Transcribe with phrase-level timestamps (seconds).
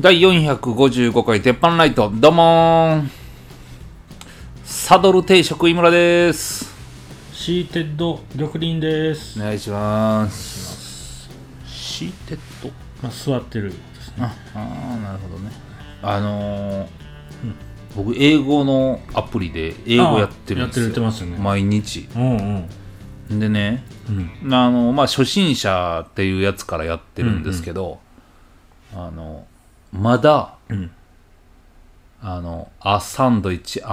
[0.00, 3.08] 第455回鉄板ライトどうもー。
[4.64, 6.72] サドル定食井村です。
[7.32, 11.28] Seated 緑林です、お願いします。
[11.66, 12.68] Seated。
[13.02, 14.24] まあ、座ってるですね。
[14.24, 15.50] ああーなるほどね。
[16.02, 16.88] あのー
[17.96, 20.84] 僕英語のアプリで英語やってるんですよ。
[20.84, 21.38] あやってるやってますよね。
[21.38, 22.08] 毎日。
[22.14, 22.66] うん
[23.30, 23.40] うん。
[23.40, 24.54] でねうん。
[24.54, 27.98] あのまあ初心者っていうやつからやってるんですけど、
[28.94, 29.44] あの
[29.92, 30.90] まだうん。
[32.20, 33.84] あの、a サンドイッチ &a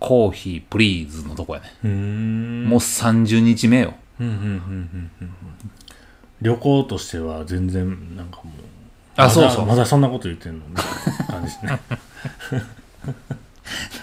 [0.00, 1.70] コーヒープリーズのとこやね。
[1.84, 3.94] うもう30日目よ。
[6.40, 8.54] 旅行としては全然なんかもう
[9.16, 9.66] あ、そうそう。
[9.66, 10.86] まだそんなこと言ってんのみたい
[11.18, 11.80] な感じですね。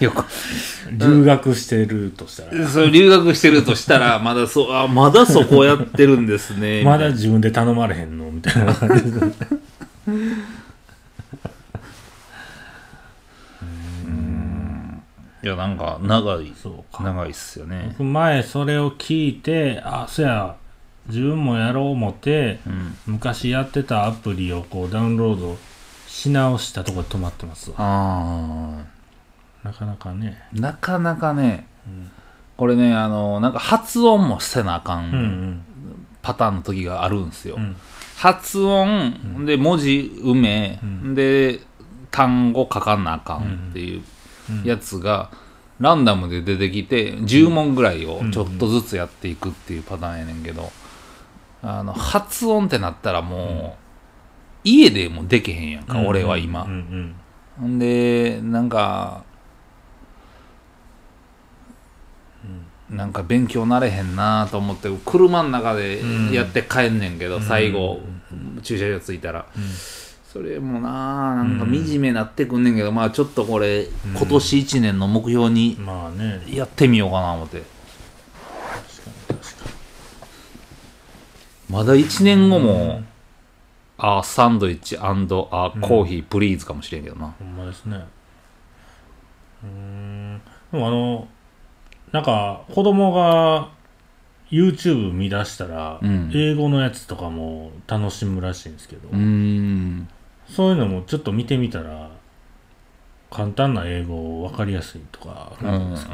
[0.00, 0.24] よく、
[0.92, 2.68] 留学してるとしたら。
[2.68, 6.82] そう留学してるとしたら、 まだそう、あ、まだそこやってるんですね。
[6.86, 8.30] まだ自分で頼まれへんの？
[8.30, 8.74] みたいな
[15.42, 17.02] いや、なんか、長い、そうか。
[17.02, 17.86] 長いっすよね。
[17.98, 20.56] 僕前それを聞いてあそや
[21.06, 22.96] 自分もやろう思ってうん。
[23.06, 25.56] 昔やってたアプリをこうダウンロード
[26.06, 27.76] し直したとこで止まってますわ。
[27.78, 28.84] あ
[29.64, 30.42] なかなかね。
[30.54, 31.66] ーなかなかね、
[32.56, 35.64] これね、あの、なんか発音もせなあかうんん。
[36.22, 37.56] パターンの時があるんですよ。
[37.56, 37.76] うん。
[38.16, 41.14] 発音で文字埋め、うん。
[41.14, 41.60] で
[42.10, 44.04] 単語書かなあかんっていううん
[44.64, 45.30] やつが
[45.78, 50.70] ランダムで出てきて10問ぐらいをちょっとずつやっていくっていうパターンやねんけど
[51.62, 53.76] あの発音ってなったらも
[54.64, 56.06] う家でもできへんやんか、うん。
[56.06, 56.70] 俺は今、うん。
[56.70, 57.14] うん。
[57.60, 57.78] ほん。
[57.78, 59.24] でなんか
[62.90, 68.00] なんか勉強なれへんなと思って車の中でやって帰んねんけど、最後、
[68.62, 69.46] 駐車場着いたら、
[70.32, 76.44] それもななんか惨めなってくんねんけど、まあちょっとこれ、今年1年の目標にまあね。
[76.48, 77.62] やってみようかな思って。
[81.68, 83.02] まだ1年後も、
[83.98, 85.02] あサンドイッチあ
[85.80, 87.96] コーヒープリーズかもしれんけどな、ほんまですね。
[89.64, 90.40] うーん。
[90.70, 91.28] でもあの
[92.12, 93.68] なんか子供が
[94.48, 96.30] YouTube 見出したら、うん。
[96.32, 100.08] 英語のやつとかも楽しむらしいんですけど、うーん
[100.50, 102.10] そういうのもちょっと見てみたら
[103.30, 105.80] 簡単な英語分かりやすいとかあうんうん。
[105.80, 106.12] るんですか、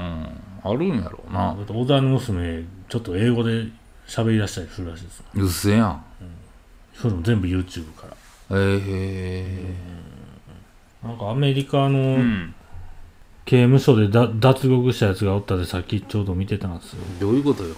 [0.64, 1.56] あるんやろうな。
[1.66, 3.64] 小田の娘ちょっと英語で
[4.06, 5.24] 喋り出したりするらしいです。
[5.34, 6.04] うっせやん。
[6.94, 8.16] それも全部 YouTube から。
[8.58, 8.80] え。
[8.84, 9.74] え
[11.02, 12.54] なんかアメリカうのん。
[13.46, 17.02] 刑務所でだ脱獄したやつがおったでさっきちょうど見てたんですよ。
[17.20, 17.74] どういうことよ。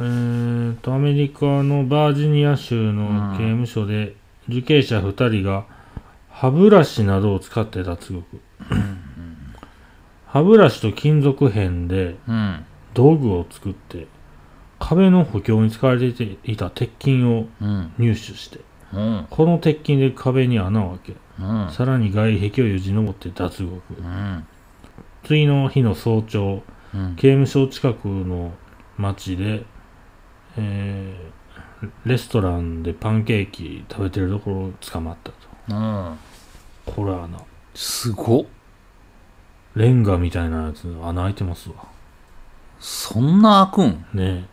[0.00, 4.16] えーとアメリカのバージニア州の刑務所で
[4.48, 5.64] 受刑者2人が
[6.30, 8.40] 歯ブラシなどを使って脱獄。
[10.26, 12.64] 歯ブラシと金属片でうん
[12.94, 14.06] 道具を作って
[14.78, 18.60] 壁の補強に使われていた鉄筋をうん入手して
[18.92, 23.94] うんこの鉄筋で壁に穴を開けうんさらに外壁をよじ登って脱獄。
[23.94, 24.46] うん
[25.24, 26.62] 次の日の早朝
[26.94, 27.14] うん。
[27.16, 28.52] 刑務所近くの
[28.98, 29.64] 町で、
[30.56, 31.41] えー
[32.04, 35.36] レストランでパンケーキ食べてるところを捕まったと。
[35.68, 36.18] うん。
[36.86, 37.38] これ穴
[37.74, 38.44] すごっ
[39.74, 41.76] レンガみたいなやつ穴開いてますわ。
[42.78, 43.90] そんな開くん？
[43.90, 44.04] ね。
[44.14, 44.44] え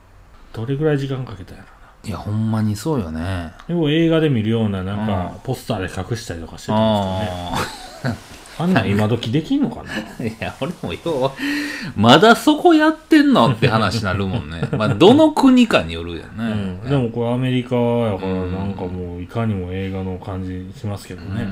[0.53, 1.69] どれぐらい時間かけたんやろ
[2.01, 3.51] いやほんまにそうよね。
[3.67, 7.51] でも映画で見るようななんうかポスターで隠したりとかしてたんですかね。
[7.53, 7.78] あ
[8.59, 9.91] あんなん今時できんのかな？
[9.93, 14.61] あ いや俺もようまだそこやってんのって話になるもんね。
[14.77, 21.47] まあどの国かによるよね、うん、でもこれアメリカやからうんなんかもういかにも映画の感じしますけどね、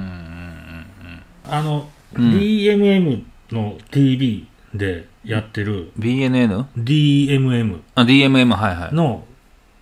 [1.50, 2.32] あの、うん。
[2.32, 6.66] DMM の TV でやってる BNN?
[6.78, 8.96] DMM あ DMM はいはい。
[8.96, 9.24] の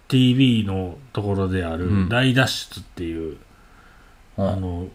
[0.08, 2.10] TV のところであるうん。
[2.10, 3.38] 大脱出っていう、
[4.38, 4.50] うん。
[4.50, 4.88] あの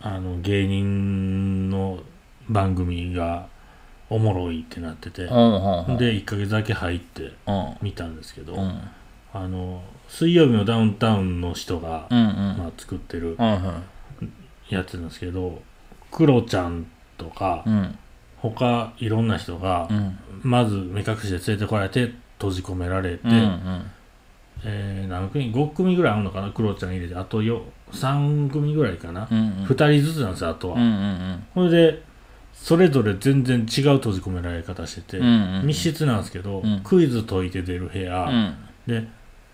[0.00, 2.00] あの芸人の
[2.48, 3.48] 番組が
[4.10, 7.76] おもろいってなってて、で1ヶ月だけ入ってうん。
[7.82, 8.80] 見たんですけど、うん。
[9.32, 13.82] あの水曜日のダウンタウンの人が、まあ、作ってるうん
[14.70, 15.62] やつなんですけど
[16.10, 16.86] クロちゃん
[17.16, 17.98] とか、うん。
[18.38, 20.18] 他いろんな人が、うん。
[20.42, 23.28] まず目隠しで連れてこられて閉じ込められて、
[24.64, 26.50] えー何組？5組ぐらいあるのかな？
[26.50, 27.14] クロちゃん入れて。
[27.14, 27.62] あとよ
[27.92, 29.64] 3組ぐらいかな、うんうん。
[29.66, 32.02] 2人ずつなんですよあとは、うんうんそれで
[32.52, 35.66] それぞれ全然違う閉じ込められ方してて、うんうんうん。
[35.66, 36.80] 密室なんですけど、うん。
[36.82, 38.56] クイズ解いて出る部屋、うん。
[38.86, 39.06] で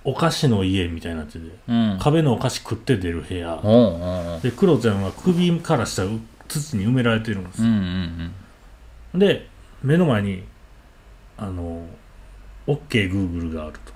[0.04, 1.98] お菓子の家みたいになってて、うん。
[2.00, 6.02] 壁のお菓子食って出る部屋、おうおうでクロちゃんは首から下
[6.48, 9.18] 土に埋められてるんですうんうよ、ん。
[9.18, 9.48] で
[9.82, 10.44] 目の前に
[11.36, 11.86] あの
[12.66, 13.92] OKGoogle があると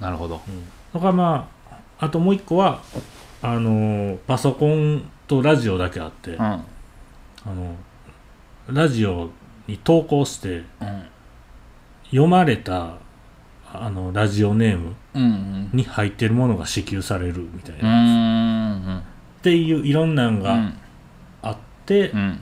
[0.00, 0.40] なるほど。
[0.94, 2.82] だからまああともう一個は
[3.42, 6.40] あのパソコンとラジオだけあって、うん。
[6.42, 6.64] あ
[7.46, 7.76] の
[8.68, 9.30] ラジオ
[9.66, 11.06] に投稿してうん
[12.06, 12.96] 読まれた
[13.72, 14.94] あのラジオネーム
[15.72, 19.02] に入ってるものが支給されるみたいうな、
[19.38, 20.74] っていういろんなのがうん。
[21.42, 22.40] あって、うん。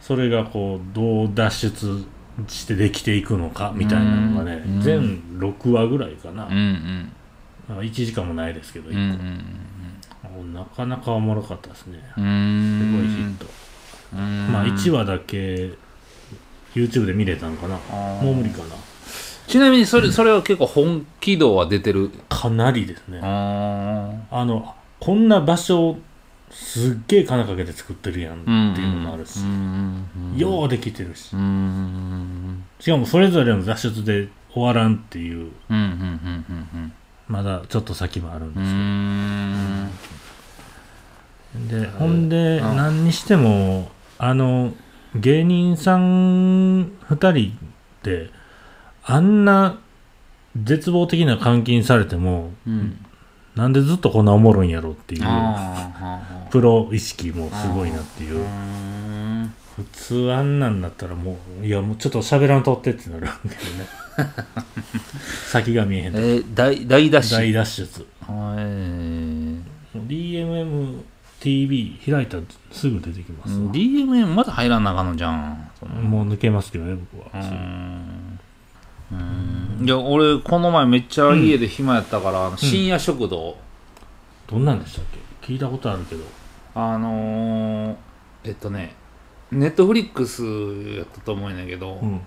[0.00, 2.04] それがこうどう脱出
[2.48, 4.80] してできていくのかみたいなのがねうん。
[4.80, 7.12] 全6話ぐらいかな、うんうん。
[7.68, 9.40] まあ1時間もないですけどうんう1ん
[10.22, 11.98] 個、なかなかおもろかったですね。
[12.16, 13.46] うすんごいヒット、
[14.14, 14.52] うん。
[14.52, 15.72] まあ1話だけ
[16.74, 17.76] YouTube で見れたのかな。
[18.22, 18.74] もう無理かな。
[19.46, 22.10] ちなみにそれそれは結構本気度は出てる？
[22.28, 23.20] かなりですね。
[23.22, 25.98] ああのこんな場所
[26.54, 29.40] すっげえ金かけて作ってるやんっていうのもあるし、
[30.36, 31.28] ようできてるし。
[31.28, 35.50] しかもそれぞれの脱出で終わらんっていう。
[37.26, 38.50] まだちょっと先もあるん。
[38.50, 38.64] うで
[41.64, 41.68] すん。
[41.68, 42.28] けど、でほん。
[42.28, 42.76] でうん。
[42.76, 44.72] 何にしてもあの
[45.14, 46.92] 芸人さん。
[47.08, 48.30] 2人って
[49.04, 49.44] あん。
[49.44, 49.78] な
[50.62, 53.04] 絶望的な監禁されてもうん
[53.56, 58.44] なんでずっとこんなおもろいんやろっていうあプロ意識もすごいなっていう。
[59.76, 63.60] 普通あんなんだったらもういやもうちょっと喋らんとってってなるんだけどね。
[65.50, 68.06] 先が見えへんえー大大ダッシュ大脱出。
[68.26, 68.58] はい。
[69.98, 72.42] DMMTV 開いたら
[72.72, 73.58] すぐ出てきます。
[73.58, 75.70] わ、DMM まだ入らなあかんのじゃん。
[76.02, 78.38] もう抜けますけどね僕うは、ん。
[79.12, 79.18] うん
[79.84, 83.56] いや俺この前めっちゃ家で暇やったから、あの深夜食堂、
[84.46, 85.04] どんなんでしたっ
[85.42, 85.52] け？
[85.52, 86.24] 聞いたことあるけど。
[86.74, 87.96] あのー、
[88.44, 88.94] えっとね
[89.52, 90.42] ネットフリックス
[90.96, 92.20] やったと思うんだけど、うん。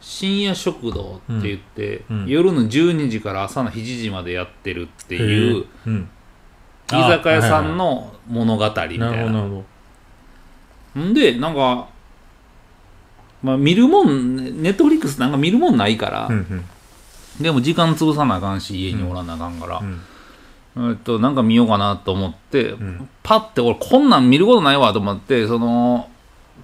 [0.00, 2.22] 深夜食堂って言って、うん。
[2.22, 2.26] うん。
[2.26, 6.08] 夜の12時から朝の7時までやってるっていうへえうん。
[6.90, 9.10] 居酒屋さんの物語みたいな。
[9.10, 9.64] なるほどなるほ
[10.96, 11.00] ど。
[11.00, 11.88] んでなんか、
[13.42, 16.64] まあ、見るもんネットフリックスなんか見るもんないから、うん
[17.40, 19.78] でも時間潰さなあかんし家におらなあかんから。
[19.78, 20.90] う、ん。
[20.90, 23.08] えっと、なんか見ようかなと思って、ん。
[23.22, 26.08] パッて俺こんなん見ることないわと思ってその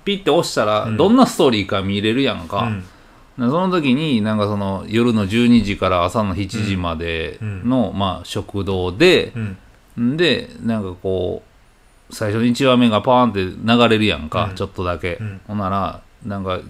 [0.04, 0.96] ピッて押したらうん。
[0.96, 2.80] どんなストーリーか見れるやんか、うん。
[2.80, 2.86] で
[3.36, 9.32] その時になんかその夜の12時から朝の7時までの、まあ、食堂で、
[9.96, 10.14] うん。
[10.14, 11.42] んでなんかこ
[12.10, 14.54] う最初の1話目がパーンって流れるやんか、うん。
[14.54, 15.40] ちょっとだけ、うん。
[15.46, 16.60] ほんならなんか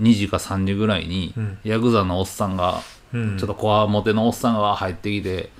[0.00, 1.58] 2時か3時ぐらいに、うん。
[1.64, 2.80] ヤクザのおっさんが
[3.12, 3.38] うん。
[3.38, 5.50] ちょっとこわもてのおっさんが入ってきて、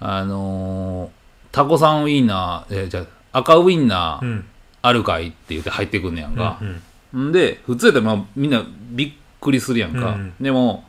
[0.00, 1.10] あのー
[1.52, 3.00] タコさんウインナー、えーじゃ
[3.32, 4.44] あ赤ウインナーうん。
[4.82, 6.58] あるかいって言って入ってくんねやんか。
[7.12, 7.18] う。
[7.18, 7.32] んん。
[7.32, 10.10] で、普通やったらまあみんなびっくりするやんか。
[10.10, 10.84] うんでも、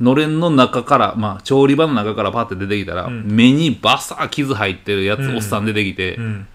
[0.00, 3.24] のれんの中から、まあ調理場の中からパッて出てきたら、うん。
[3.26, 6.46] 目にバサー傷入ってるやつ、うんおっさん出てきて、うん。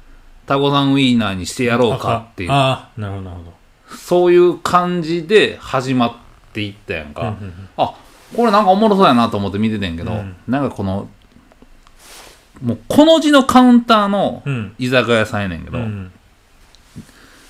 [0.45, 3.43] タコさんウインナーにしてやろうかっていう、ああなるほどなるほ
[3.89, 3.97] ど。
[3.97, 6.13] そういう感じで始まっ
[6.53, 7.21] ていったやんか。
[7.21, 7.69] うんうん。
[7.77, 7.93] あ
[8.35, 10.35] これなんかおもろそうやなと思って見ててんけど、うん。
[10.47, 11.09] なんかこの
[12.61, 14.75] もうこの字のカウンターのうん。
[14.77, 16.11] 居酒屋さんやねんけど、うん。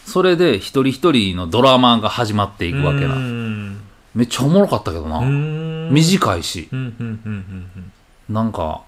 [0.05, 3.79] それで一人一人のドラマが始まっていくわけうな、ん。
[4.13, 5.89] めっちゃおもろかったけどな、うん。
[5.91, 6.69] 短いし。
[8.29, 8.81] なんか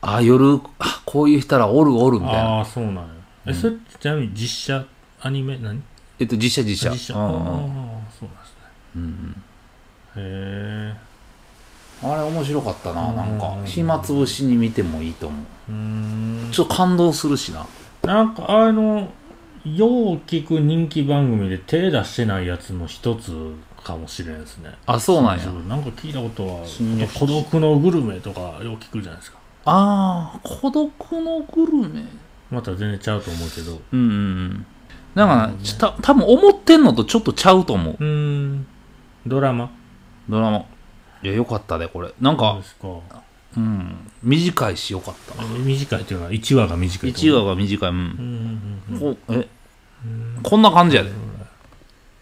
[0.00, 2.58] あ夜あこういう人らおるおるみたいな。
[2.58, 3.04] ああそうなんや。
[3.46, 4.84] えそれちなみに実写
[5.20, 5.58] アニメ？
[5.58, 5.82] 何？
[6.18, 6.90] えっと実写実写。
[6.90, 7.14] 実写。
[7.14, 8.28] ああそうなんですね。
[8.96, 9.42] うん
[10.16, 10.94] へえ
[12.02, 13.56] あれ面白かったななんか。
[13.58, 13.64] うん。
[13.64, 15.36] 暇つぶしに見てもいいと思
[15.68, 15.72] う。
[15.72, 16.50] うーん。
[16.52, 17.66] ちょっと感動するしな。
[18.02, 19.08] なんかあの
[19.64, 24.70] よう聞く人気番組で手出してないやつの一つかもしれんですね。
[24.84, 25.46] あそうなんや。
[25.46, 26.66] なんか聞いたことは
[27.18, 29.38] 孤独のグルメとかよう聞くじゃないですか。
[29.64, 32.04] ああ孤独のグルメ。
[32.50, 33.80] また全然ちゃうと思うけど。
[33.92, 34.10] うんうんう
[34.48, 34.66] ん。
[35.14, 37.94] だからなちた多分思ってんのとちょっとちゃうと思う。
[37.94, 38.66] うーん。
[39.26, 39.70] ドラマ？
[40.28, 40.64] ドラマ。
[41.22, 42.10] いやよかったでこれ。
[42.20, 43.02] なんかそ
[43.56, 44.10] うん。
[44.22, 45.42] 短いしよかった。
[45.42, 47.32] え短いっていうのは1話が短いってこと。
[47.32, 47.88] 1話が短い。
[47.90, 47.96] うん。
[47.96, 49.16] うんうんうん。
[49.16, 49.48] こえ？
[50.42, 51.10] こんな感じやで、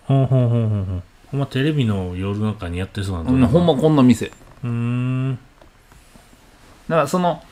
[0.04, 1.40] ほんほんほんほんほんほん。
[1.40, 4.26] まテレビの夜中にやってそうなうん、ほんまこんな店。
[4.26, 4.32] だ
[4.62, 5.38] うーん。
[6.88, 7.42] からその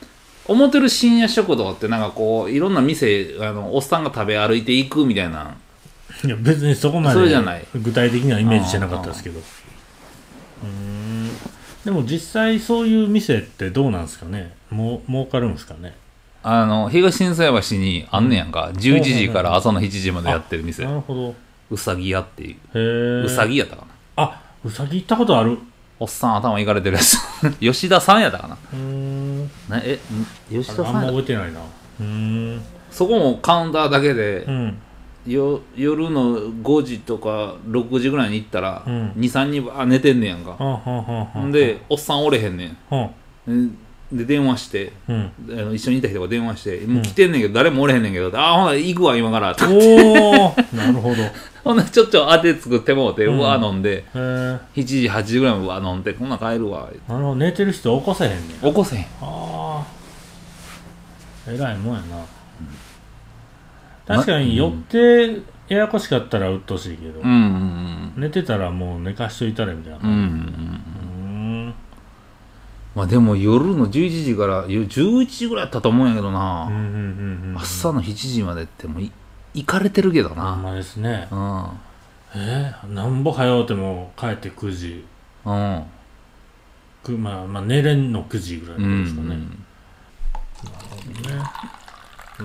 [0.47, 5.57] 思ってる深夜食堂ってなんかこういろんな店あのおっさんが食べ歩いていくみたいな。
[6.25, 7.66] いや別にそこまでそれじゃない。
[7.75, 9.38] 具体的なイメージじゃなかったですけど。
[9.38, 9.45] うーん
[11.85, 14.55] でも実際そういう店ってどうなんですかね？
[14.71, 15.95] もう儲かるんですかね？
[16.43, 20.85] あの東心斎橋にあんねやんか、11時から朝の7時までやってる店。
[20.85, 21.35] なるほど。
[21.71, 23.25] うさぎ屋っていう。
[23.25, 23.88] うさぎやったかな。
[24.25, 25.59] あうさぎ行ったことある。
[25.99, 27.19] おっさん頭いかれてるやつ。
[27.61, 28.57] 吉田さんやったかな。
[28.73, 29.45] うーん。
[29.69, 29.99] なえ
[30.50, 30.62] ん？
[30.62, 31.61] 吉田あんまさんやった覚えてないな。
[31.61, 32.05] うー
[32.57, 32.62] ん。
[32.90, 34.79] そこもカウンターだけでう、ん
[35.32, 39.10] よ夜の5時とか6時ぐらいに行ったら、うん。
[39.16, 40.52] 23人寝てんねやんか、
[41.38, 43.10] んでおっさんおれへんねは
[43.49, 43.76] あん。
[44.12, 45.32] で電話してうん。
[45.50, 51.22] あの一緒にいた人が電話して「もう来てんねんけど誰もおれへんねんけど」ああほな行くわ今から」おおなるほど。
[51.22, 51.32] へ
[51.62, 54.04] ほんならちょっちょ当て作ってもうて、ううんわ飲んで。
[54.14, 56.88] え7時8時ぐらいまでうわ飲んでこんなん帰るわ。
[57.06, 57.37] なるほど。
[57.37, 59.02] 寝てる人起こせへんねん起こせへん。
[59.02, 59.87] ああ
[61.46, 62.25] えらいもんやな、
[64.17, 71.75] 確かに寄ってややこしかったらうっとうしいけど、うんうん寝てたらもう寝かしといたらみたいなうんうん。
[72.95, 77.57] まあでも夜の11時からよ11時ぐらいやったと思うんやけどうんうんな、うんうん。
[77.57, 79.12] 朝の7時までってもうい
[79.55, 81.29] 行かれてるけどほんなまですね。
[81.31, 81.71] うん。
[82.35, 85.05] えー、なんぼ早うても帰って9時。
[85.45, 85.85] うん。
[87.02, 89.37] くまあまあ寝れんの9時ぐらいうんですかね、ね
[91.23, 91.45] でも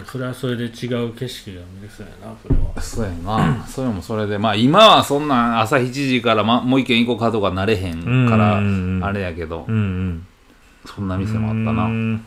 [0.04, 2.82] それはそれで違う景色が見れそうやなそれは。
[2.82, 3.66] そうやな。
[3.68, 4.38] それもそれで。
[4.38, 9.66] まあ今はそんなん朝7時から、ま、もう一軒行こうかとかなれへんからあれやけど。
[9.68, 10.28] うんうん。
[10.86, 11.88] そんな店もあったな。
[11.88, 12.26] ん。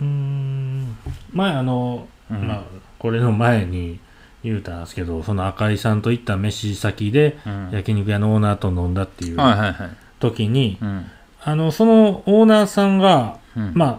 [0.00, 0.96] うーん。
[1.32, 2.46] 前あの、うん。
[2.46, 2.62] まあ
[2.98, 4.00] これの前に
[4.42, 7.70] 言うたんですけどその赤井さんと行った飯先でうん。
[7.72, 9.90] 焼肉屋のオーナーと飲んだっていうはいはいはい。
[10.20, 11.06] 時に、うん。
[11.42, 13.72] あのそのオーナーさんがうん。
[13.74, 13.98] まあ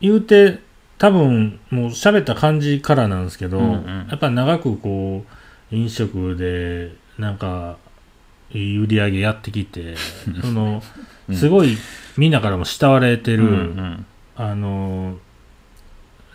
[0.00, 0.60] 言うて
[1.00, 4.06] 多分もう喋った感じからなんですけど、うんうん。
[4.10, 5.24] やっぱ長くこ
[5.72, 7.78] う飲食でなんか
[8.52, 9.96] いい売り上げやってきて
[10.42, 10.82] その
[11.26, 11.78] うんすごい
[12.18, 14.06] みんなからも慕われてる、うんうん。
[14.36, 15.16] あの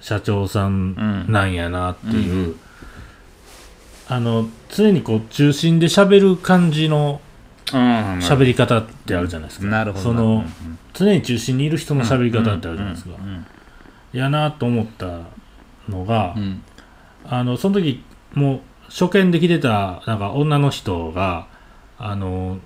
[0.01, 2.55] 社長さんなんやなっていう、うん
[4.07, 7.21] あの常にこう中心で喋る感じの
[7.73, 7.79] うん
[8.19, 10.03] 喋り方ってあるじゃないですか、なるほど。
[10.03, 10.45] その
[10.93, 13.45] 常に中心にいる人の喋り方ってあるじゃないですか、うん
[14.15, 15.21] やなと思った
[15.89, 16.63] のが、うん。
[17.27, 18.03] あのその時
[18.33, 21.47] もう初見で来てたなんか女の人が
[21.97, 22.59] あの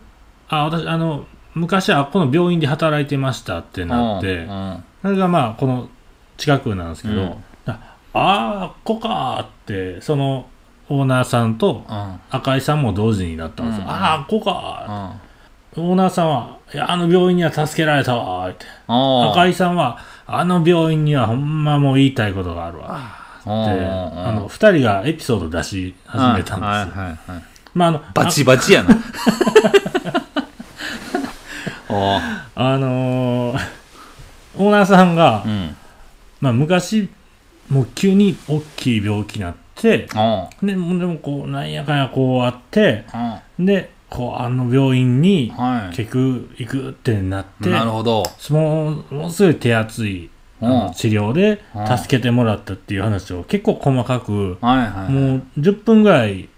[0.50, 1.26] あ私あの
[1.56, 4.84] 昔はこの病院で働いてましたってなって、うん。
[5.02, 5.90] それがまあこの
[6.38, 7.44] 近くなんですけど、うん。
[7.66, 10.48] ああーここかーってその
[10.90, 12.20] オーナーさんとうん。
[12.30, 13.90] 赤井さんも同時になったんですよ、うん。
[13.90, 15.20] ああここか
[15.78, 18.66] オーナーさんはいやあの病院には助けられたわーって。
[18.88, 22.88] あ赤井さんはあの病院にはほんまもう言いたいことがあるわ。
[22.90, 28.96] あってあの二人がエピソード出し始めたんですよ、はいはいはいまああのバチバチやな。
[31.90, 32.78] ああ。
[32.78, 33.80] のー
[34.58, 35.76] オーナーさんが、うん。
[36.42, 37.10] まあ、昔
[37.70, 40.08] もう急に大きい病気になって
[40.62, 43.06] でもでもこうなんやかんやこうあって
[43.58, 45.96] うんでこうあの病院にはい。
[45.96, 48.24] 結局行くってなってなるほど。
[48.50, 50.30] もうものすごい手厚い
[50.62, 51.98] あのうん治療でうん。
[51.98, 56.50] 助けてもらったっていう話を結構細かくはいはいもう10分ぐらい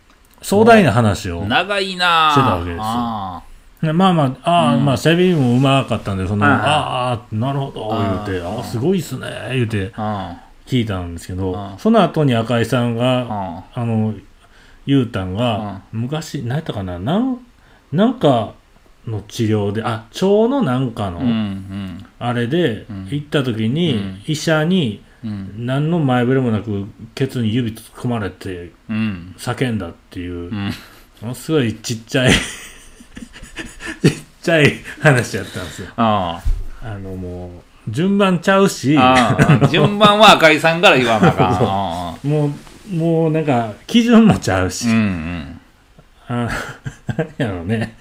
[0.42, 2.32] 壮大な話を長いな。
[2.34, 2.84] してたわけですよ。
[2.84, 3.44] あ
[3.84, 4.86] でまあまあああ、うん。
[4.86, 6.62] まあセビもうまかったんでその、はいはい。
[6.64, 11.78] ああなるほど言うてうんあすごいっすね言うてあ聞いたんですけど、うん。
[11.78, 13.28] その後に赤井さんうんが、うん。
[13.30, 14.14] あの
[14.86, 17.00] 言うたんが、昔何やったかな？
[17.00, 17.40] なん
[17.92, 18.54] なんか
[19.08, 21.22] の治療であ腸のなんかの、
[22.20, 23.08] あれでうん。
[23.10, 24.24] 行った時に、うん。
[24.28, 25.66] 医者にうん。
[25.66, 26.86] 何の前触れもなく
[27.16, 29.36] ケツに指突っ込まれてうん。
[29.38, 30.72] 叫んだっていう、うん。
[31.22, 32.32] ものすごいちっちゃい
[34.02, 34.12] ちっ
[34.42, 35.88] ちゃい話やったんですよ。
[35.98, 36.42] あ
[36.84, 36.98] あ。
[36.98, 38.98] のもう順番ちゃうし
[39.72, 42.28] 順番は赤井さんから言わなあかん。
[42.30, 42.52] もう
[42.92, 45.60] もうなんか基準もちゃうし、うんうん。
[46.28, 46.50] あ
[47.18, 47.96] 何やろうね。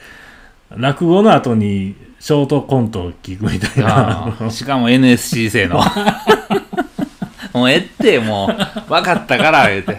[0.71, 4.27] 落語の後にショートコントを聞くみたいな。
[4.27, 5.81] ああしかも NSC 生の。
[7.53, 8.57] もうええってもう
[8.89, 9.93] 分かったから言うて。
[9.93, 9.97] っ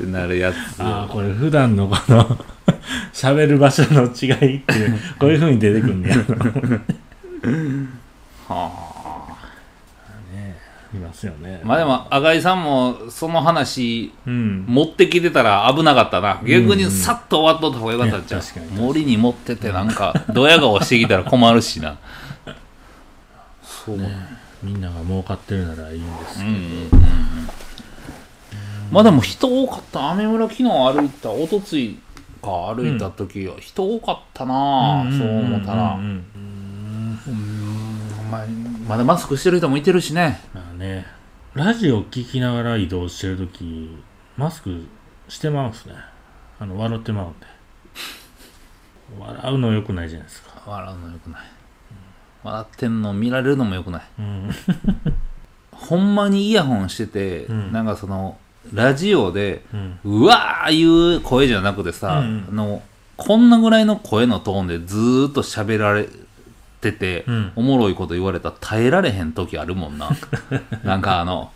[0.00, 0.56] てなるやつ。
[0.80, 2.38] ああこれ普段のこの
[3.12, 4.72] 喋る場所の違いって
[5.18, 6.16] こういうふうに出てくるんねや
[8.48, 8.93] はね
[10.96, 11.60] いますよね。
[11.62, 14.64] あまあでも赤井さんもその話うん。
[14.66, 16.40] 持ってきてたら危なかったな。
[16.44, 18.40] 逆にさっと終わっとった方がよかったんちゃう。
[18.40, 18.80] いや確かに。
[18.80, 21.98] 森に持っててなんかドヤ顔してきたら困るしな。
[23.62, 23.98] そう。
[24.62, 26.90] みんなが儲かってるならいいんですうんうんうんうん。
[28.90, 30.10] まあでも人多かった。
[30.12, 31.98] 雨村昨日歩いたおとつい
[32.44, 37.44] か歩いた時は人多かったな、そう思ったら、うんうんうん
[38.88, 40.40] まだマスクしてる人もいてるしね。
[40.52, 41.06] まあね
[41.54, 43.96] ラジオ聞きながら移動してるとき
[44.36, 44.86] マスク
[45.28, 45.94] してまうんすね。
[46.58, 47.46] あの笑ってまうんで。
[49.18, 50.62] 笑うのよくないじゃないですか。
[50.66, 51.40] 笑うのよくない、
[52.42, 54.02] 笑ってんの見られるのもよくない。
[54.18, 54.50] うん。
[55.70, 57.72] ほんまにイヤホンしてて、うん。
[57.72, 58.38] なんかその
[58.72, 59.64] ラジオで
[60.04, 62.46] うわーいう声じゃなくてさ、うん。
[62.48, 62.82] あの
[63.16, 66.08] こんなぐらいの声のトーンでずーっと喋られ
[66.92, 67.52] てて、うん。
[67.56, 70.10] おもろいこと言われたら耐えられへん時あるもんな。
[70.84, 71.50] なんかあの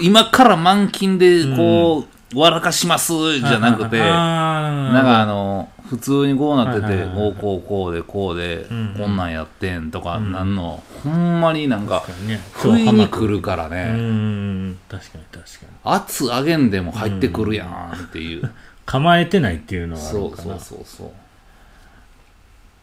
[0.00, 10.32] 今から満勤でこう、笑かしますじゃなくて、ななんかあの普通にこうなってて、こうこうこうでこうで、うんこんなんやってんとかうん。
[10.32, 12.40] なんの、ほんまになんかね。
[12.52, 15.68] 不意に来るからうね、ん確かに確かに。
[15.84, 18.50] 圧上げんでも入ってくるやんっていう、
[18.84, 21.10] 構えてないっていうのはあそうそうるかなそうそう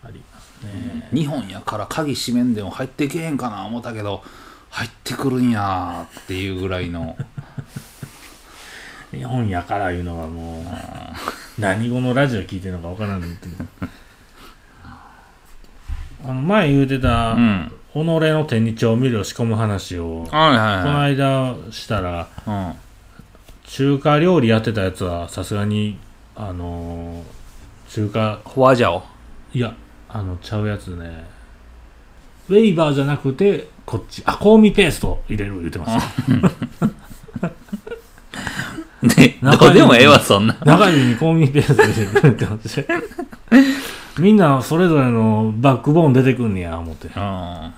[0.06, 0.22] あり。
[0.32, 4.24] ますね日本やから鍵閉めんでも入ってけへんかな思ったけど
[4.70, 7.18] 入ってくるんやっていうぐらいの。
[9.12, 13.66] 日本やからいうのはもう何語のラジオ聞いてるのかわからんけど
[16.26, 17.72] あの前言うてた、うん。
[17.94, 21.16] 己の手に調味料仕込む話を、はいこのはい。
[21.16, 22.76] 間したらは
[23.66, 25.98] い、中華料理やってたやつはさすがに
[26.36, 29.04] あのー中華うん、ホワジャオ？
[29.54, 29.74] いや
[30.16, 31.26] あのちゃうやつね。
[32.48, 34.24] ウェイバーじゃなくてこっち。
[34.26, 36.32] あ香味ペースト入れる言ってます。
[36.32, 36.40] よ
[39.16, 40.56] で中どうでもええわそんな。
[40.64, 42.80] 中指に香味ペースト入れるってます。
[42.80, 42.86] よ
[44.18, 47.08] みんなそれぞれのバックボーン出てくんねや思って。
[47.08, 47.22] うん。
[47.22, 47.72] は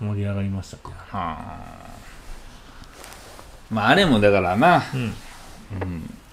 [0.00, 1.46] 盛り上がりましたねあ。
[3.70, 4.82] まああれもだからな。
[4.92, 5.14] うん。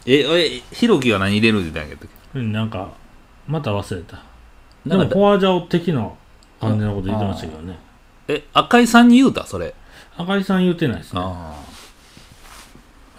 [0.06, 1.98] ええひろきは何入れるって言ったんやっ
[2.34, 2.40] け？
[2.40, 2.90] うんなんか
[3.48, 4.18] また忘れた。
[4.86, 6.10] でもなんかフォアジャオ的な
[6.60, 7.78] 感じのこと言ってましたけどね。
[8.28, 9.46] え赤井さんに言うた？
[9.46, 9.74] それ。
[10.18, 11.22] 赤井さん言ってないですね。
[11.24, 11.54] あ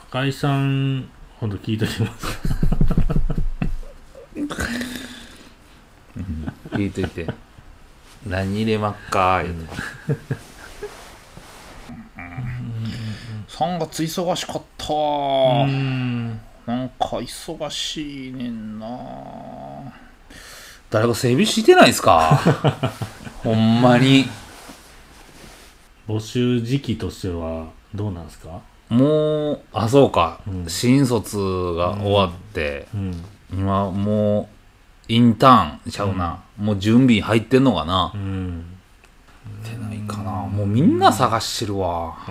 [0.08, 1.08] 赤井さん
[1.38, 2.26] ほんと聞いときます。
[6.72, 7.26] あ聞いといて。
[8.26, 9.70] 何入れまっか言うて。
[13.48, 16.30] 3月忙しかったうわん。
[16.66, 16.88] なん。
[16.98, 18.78] か忙しいねん。
[18.80, 18.86] な
[20.90, 22.40] 誰か整備してないですか？
[23.42, 24.26] ほんまに。
[26.08, 28.60] 募集時期としてはどうなんですか？
[28.88, 30.64] もうあそうか、うん。
[30.68, 31.36] 新卒
[31.76, 33.24] が終わって、うん。
[33.52, 34.46] 今もう
[35.12, 38.64] インターンちゃうな、もう準備入ってんのかな、うん。
[39.64, 40.30] ってないかな。
[40.30, 42.14] もうみんな探してるわ。
[42.28, 42.30] あ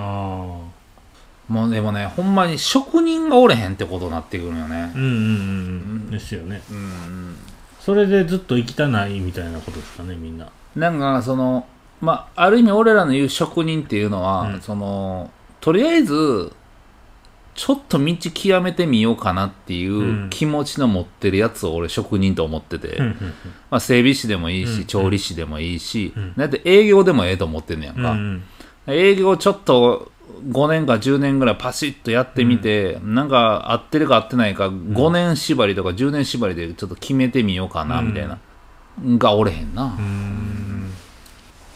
[1.48, 4.76] もうでもねほんまに職人がおれへんってことになってくるよね。
[4.84, 5.08] あうんうんうんう
[6.08, 6.10] ん。
[6.10, 6.62] ですよね。
[6.72, 7.36] うん
[7.86, 10.50] それでずっと生きたないみたいなことですかねみんな。
[10.76, 11.68] なんかその
[12.02, 14.62] まあある意味俺らの言う職人っていうのは、うん。
[14.62, 15.30] その
[15.62, 16.52] とりあえず
[17.54, 23.16] ちょっと道極めてみようかなっていう気持ちの持ってるやつを俺職人と思ってて、うん
[23.70, 28.44] まあ、整備士でもいいし、うん調理師でもいいし、うんだって営業でもええと思ってんねやんか、うん
[28.88, 28.94] うん。
[28.94, 30.12] 営業ちょっと
[30.44, 38.40] 5年か10年ぐらいパシッとやってみて、なんか合ってるか合ってないか5年縛りとか10年縛りでちょっと決めてみようかなうんみたいな、
[39.18, 40.92] がおれへんな、うん。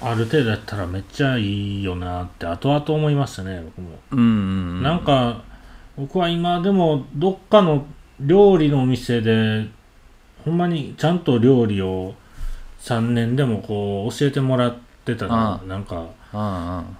[0.01, 3.99] ある程度やったらめっちゃいいよなって後々思いましたね僕も。
[4.11, 5.43] うんうんなんか
[5.97, 7.85] 僕は今でもどっかの
[8.21, 9.67] 料理のお店で
[10.45, 12.15] ほんまにちゃんと料理を
[12.79, 16.97] 3年でもこう教えてもらってたらあなんかうんうん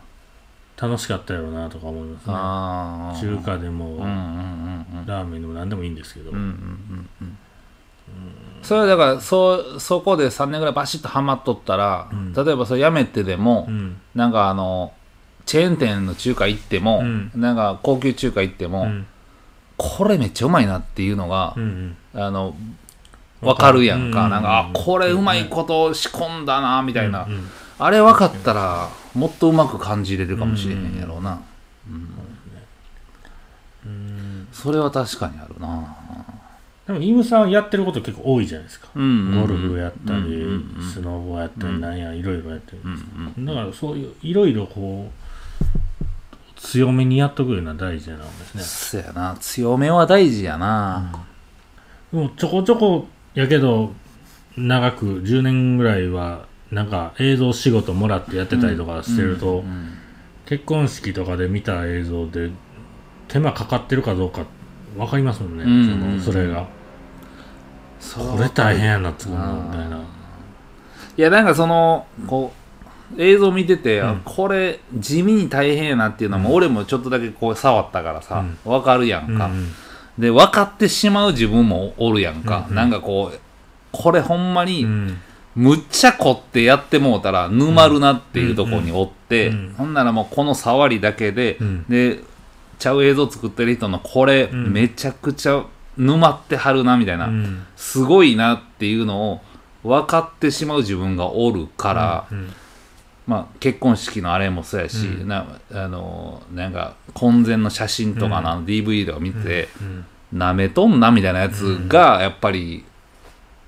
[0.82, 3.34] 楽しかったやろうなとか思いますね。
[3.36, 5.06] 中華でもうんうんうんうん。
[5.06, 6.32] ラーメンでも何でもいいんですけど。
[6.32, 7.38] うんうんうんうん。
[8.62, 12.34] それはだからそそこで3年ぐらいバシッとハマっとったら、うん。
[12.34, 14.00] 例えばそれやめてでも、うん。
[14.16, 14.94] なんかあの
[15.46, 17.32] チェーン店の中華行っても、うん。
[17.36, 19.06] なんか高級中華行っても、うん。
[19.76, 22.56] これめっちゃうまいなっていうのがう、んあの
[23.42, 24.30] わかるやんか、うん。
[24.30, 27.50] なんかあこれうまいこと仕込んだなみたいな、うんうん。
[27.80, 31.42] あれ分かったらもっとうまく感じれるかもしれへんやろうな、
[33.86, 34.48] うん。
[34.52, 35.96] それは確かにあるな。
[36.88, 38.88] でもイムさんやってること結構多いじゃないですか。
[38.96, 41.82] うんゴルフやったり、うんうんうんスノボやったり、うん。
[41.82, 45.14] なんやいろいろやってる、うんうんだからそういういろいろこう
[46.60, 48.64] 強めにやっとくのは大事なんですね。
[48.64, 49.38] そやな。
[49.40, 51.12] 強めは大事やな、
[52.12, 53.94] でもちょこちょこやけど
[54.58, 59.96] 長く10年ぐらいはなんか映像仕事もらってやってたりとかしてると、うん
[60.46, 62.50] 結婚式とかで見た映像で
[63.28, 64.48] 手間かかってるかどうか
[64.98, 66.68] 分かりますもんね、うんそのそれが。
[68.00, 69.98] そこれ大変やな作るのみたいな。
[69.98, 70.02] い
[71.22, 72.52] やなんかそのこ
[73.16, 74.08] う映像見てて、うん。
[74.08, 79.72] あこれ地味に大変やなっていうのも、俺もちょっとだけこう触ったからさ、うわかるやんか、うん
[80.18, 82.76] で分かってしまう自分もおるやんか、うん。
[82.76, 83.40] なんかこう
[83.92, 85.22] これほんまに、うん
[85.60, 91.86] むっちゃ凝ってやってもうたら沼るなっていうところにおって、うんほんならもうこの触りだけで、うん。
[91.90, 92.22] で
[92.80, 94.72] ちゃう映像作ってる人のこれ、ん。
[94.72, 95.66] めちゃくちゃ
[95.98, 97.66] 沼ってはるなみたいな、うん。
[97.76, 99.42] すごいなっていうのを
[99.84, 102.54] 分かってしまう自分がおるから、うん
[103.28, 105.28] まあ、結婚式のあれもそうやし、うん。
[105.28, 112.86] なあのなんか婚前の写真とかの DVD とか見て、うんなめとんなみたいなやつがやっぱり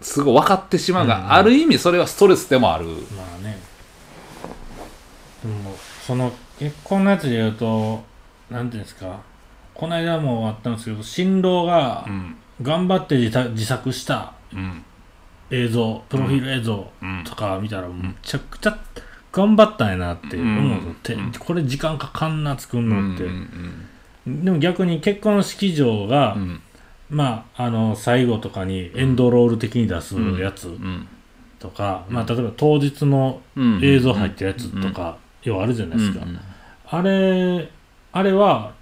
[0.01, 1.31] すごい分かってしまうが、うん。
[1.33, 2.85] ある意味それはストレスでもある。
[2.85, 2.91] ま
[3.39, 3.57] あね。
[5.43, 8.03] でもその結婚のやつで言うと
[8.49, 9.21] なんていうんですか？
[9.73, 12.35] この間もあったんですけど新郎がうん。
[12.61, 14.83] 頑張って自作自作したうん。
[15.49, 17.23] 映像プロフィール映像うん。
[17.23, 18.77] とか見たらむちゃくちゃ
[19.31, 21.31] 頑張ったんやなって思うのって、うん。
[21.31, 23.87] これ時間かかんな作るのって、うん
[24.27, 26.61] でも逆に結婚式場が、うん
[27.12, 31.08] まああの最後とかにエンドロール的に出すやつうん。
[31.60, 33.80] とか、まあ例えば当日のうん。
[33.84, 36.39] 映像入ってるやつとか、要はあるじゃないですか、うん。
[36.88, 37.69] あれ
[38.13, 38.74] あれは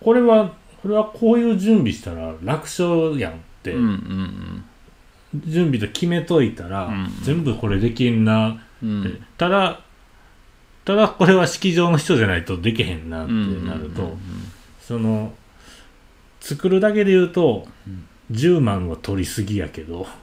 [0.00, 3.74] これはこれはこういう準備したら楽勝やんって、
[5.46, 7.08] 準備と決めといたら、うん。
[7.22, 9.02] 全部これできんなうん。
[9.02, 9.80] って、ただ
[10.84, 13.66] ただこれは式場の人じゃないとできへんなってうん。
[13.66, 14.16] なると、
[14.82, 15.32] その
[16.40, 17.66] 作るだけで言うと、
[18.32, 20.06] 10万は取りすぎやけど。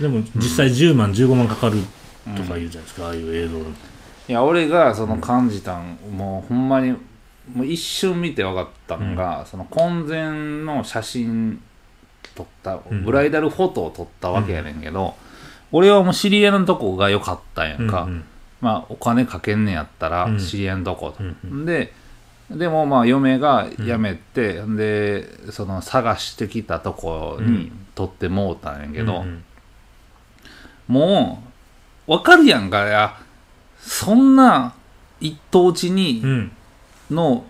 [0.00, 1.78] でも実際10万15万かかる
[2.36, 3.64] とか言うじゃないですか、ああいう映像の。
[3.64, 6.94] いや俺がその感じたん、もうほんまに
[7.54, 10.30] もう一瞬見て分かったのが、その婚前
[10.64, 11.60] の写真
[12.34, 13.04] 撮った、ん。
[13.04, 15.14] ブライダルフォトを撮ったわけやねんけど、
[15.72, 18.24] 俺はもう知り合いのとこが良かったんやんか、うん
[18.60, 20.38] まあお金かけんねやったらうん。
[20.38, 21.64] 知り合いのとこ、うん。
[21.64, 21.92] で
[22.50, 29.44] でもまあ嫁が辞めて、でその探してきたとこに撮ってもうたんやけど、うん
[30.86, 31.42] も
[32.06, 32.88] う分かるやんか。
[32.88, 33.18] いや
[33.78, 34.74] そんな
[35.20, 36.52] 一等地にうん。
[37.10, 37.44] の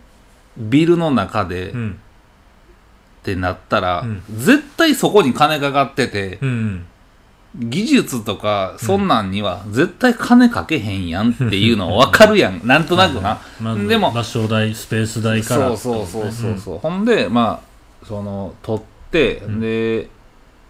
[0.56, 2.00] ビルの中でっうん。
[3.22, 4.22] てなったら、うん。
[4.28, 6.86] 絶対そこに金かかってて、うん
[7.56, 12.66] 技術とかそんなんには絶対金かけへんやんっていうの分かるやん。
[12.66, 15.76] なんとなくな、まずでも場所代スペース代から。
[15.76, 17.62] そうそうそうそうそう、ほんでま
[18.02, 19.60] あその撮って、ん。
[19.60, 20.08] で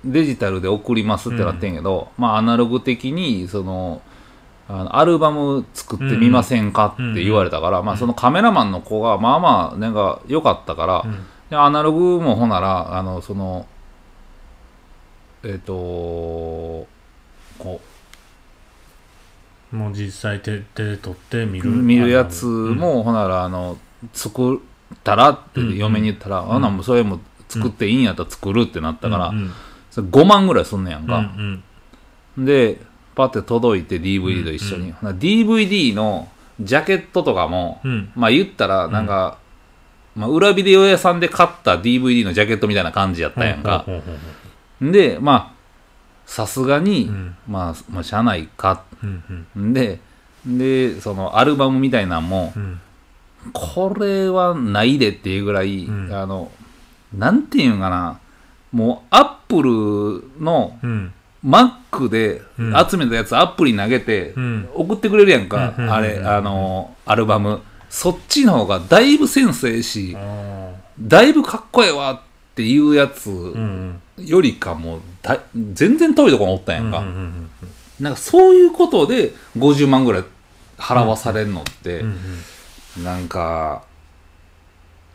[0.04, 4.00] デジタルで送りますってなってんけど、まあアナログ的にその
[4.68, 11.04] あのアルバム作ってみませんかって言われたから、まあそのカメラマンの子がまあまあなんか良かったか
[11.50, 13.66] ら、アナログもほんならあのその
[15.44, 16.88] えっ、とこ
[19.72, 21.70] もう実際手手で撮って見うる。
[21.70, 23.14] 見るやつも、ほん。
[23.14, 23.76] ならあの
[24.12, 24.58] 作っ
[25.04, 26.62] たらってうん嫁に言ったら、あん。
[26.62, 29.52] なんもうそれも作っていいんやったら作るってなったから、うん
[29.90, 32.78] それ5万ぐらいすんねやんうんか、で
[33.14, 36.28] パッて届いて DVD と一緒に、ほな DVD の
[36.60, 37.90] ジャケットとかも、うん。
[37.90, 39.38] うんまあ言ったらなんか、
[40.14, 44.47] まあ、裏ビデオ屋さんで買った DVD のジャケットみたいな感じやったやんか、ほうほうほうほ
[44.80, 45.58] でまあ
[46.26, 47.36] さすがに、うん。
[47.48, 48.84] まあ、まあしゃあないか。
[49.02, 49.72] ううんうん。
[49.72, 49.98] で
[50.46, 52.80] でそのアルバムみたいなんも、うん。
[53.52, 56.12] これはないでっていうぐらい、うん。
[56.12, 56.52] あの
[57.16, 58.20] なんていうんかな。
[58.70, 61.12] もうアップルのうん、
[61.44, 62.86] Mac でうん。
[62.88, 64.68] 集めたやつアップルに投げてうん。
[64.74, 67.62] 送ってくれるやんか、うんあれあのアルバム。
[67.88, 72.22] そっちの方がだいぶセンスええしあだいぶかっこええわ
[72.58, 73.54] っていうやつ
[74.16, 75.38] よりかもだ
[75.74, 77.04] 全然遠いところにおったんやんか、
[78.00, 80.24] なんかそういうことで50万ぐらい
[80.76, 82.04] 払わされるのって、
[83.00, 83.84] なんか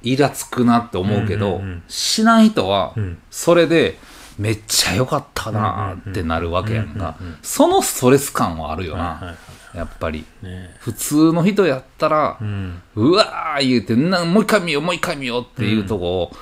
[0.03, 3.17] イラつくなって思うけど、しない人はうん。
[3.29, 3.97] それで
[4.39, 7.17] めっちゃ良かったなーってなるわけやんか。
[7.41, 9.35] そのストレス感はあるよな、
[9.75, 10.19] やっぱり。
[10.19, 10.73] いね。
[10.79, 12.81] 普通の人やったらう、ん。
[12.95, 16.35] うわー言うてなもう一回見ようもう一回見ようっていうとこを、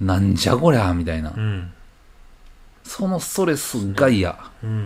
[0.00, 1.72] なんじゃこりゃみたいな、うん。
[2.82, 4.82] そのストレスが嫌、うんうん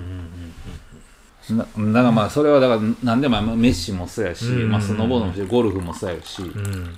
[1.50, 4.52] なだからまあそれはだから何でもまあメッシもそうやし、うん。
[4.52, 6.94] うんうんまあ、スノーボードもそうやしゴルフもそうやし、うん。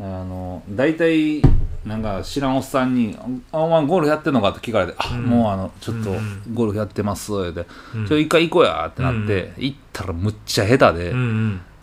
[0.00, 1.40] あの大体
[1.86, 3.16] なんか知らんおっさんに
[3.52, 6.16] 「あお前ゴルフやってんのか?」って聞かれて「あもうあのちょっと
[6.52, 8.08] ゴルフやってます」って「うん。
[8.08, 11.12] ちょ一回行こうや」ってなって、行ったらむっちゃ下手で、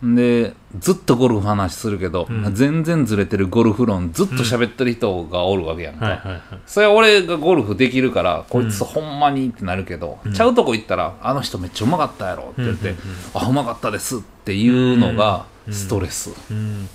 [0.02, 2.54] でずっとゴルフ話するけど、うん。
[2.54, 6.42] 全然ずれてるゴルフ論ずっと喋ってる人がおるわけやんか、はいはいはい。
[6.66, 10.32] それは俺がゴルフできるからこいつほんまにってなるけど、うん。
[10.32, 12.98] ちゃうとこ行ったらあの人めっちゃうまかったやろって言って、うんうん。
[13.34, 15.74] あうまかったですっていうのがうん。
[15.74, 16.88] ストレス、うん。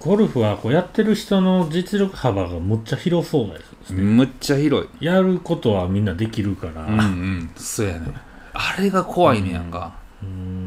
[0.00, 5.04] ゴルフはこうやってる人の実力幅がむっちゃ広そうですね、むっちゃ広い。
[5.04, 6.84] やることはみんなできるから。
[6.84, 7.50] うんうん。
[7.56, 8.12] そうやね。
[8.52, 10.63] あれが怖いねやんか,、うーん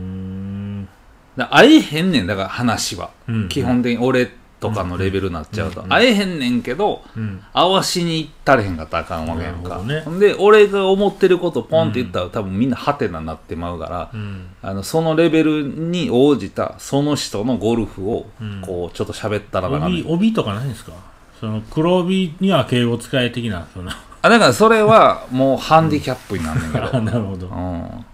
[1.38, 3.50] だ会えへんねんだから話は、うん。
[3.50, 7.44] 基本的に俺とかのレベルになっちゃうと、うん会えへんねんけどうん。
[7.54, 10.04] 合わしに行ったれへんかったらあかんわけやんか、ね。
[10.20, 14.48] で俺が思ってることポンって言ったら、多分みんなハテナになってまうから、うん。
[14.64, 18.62] あのそのレベルに応じたその人のゴルフをうん。
[18.66, 20.94] こうちょっと喋ったらな帯帯とかないんですか？
[21.40, 23.92] その黒帯には敬語使い的なその。
[24.24, 27.48] あだからそれはもうハンディキャップになんねんけど、あ なるほど。
[27.48, 28.06] うん、